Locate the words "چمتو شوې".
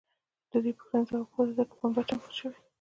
2.07-2.59